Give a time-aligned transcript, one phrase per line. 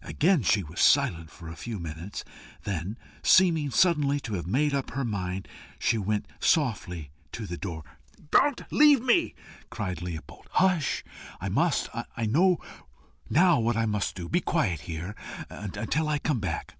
[0.00, 2.24] Again she was silent for a few moments;
[2.62, 5.48] then, seeming suddenly to have made up her mind,
[5.92, 7.84] went softly to the door.
[8.30, 9.34] "Don't leave me!"
[9.68, 10.46] cried Leopold.
[10.52, 11.04] "Hush!
[11.42, 11.90] I must.
[12.16, 12.56] I know
[13.28, 14.30] now what to do.
[14.30, 15.14] Be quiet here
[15.50, 16.76] until I come back."